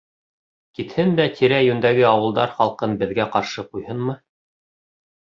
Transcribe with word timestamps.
—Китһен 0.77 1.09
дә 1.17 1.25
тирә-йүндәге 1.39 2.05
ауылдар 2.11 2.53
халҡын 2.61 2.95
беҙгә 3.01 3.27
ҡаршы 3.35 3.65
ҡуйһынмы? 3.67 4.17